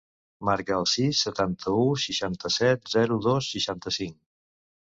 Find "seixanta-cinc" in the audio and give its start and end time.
3.55-4.21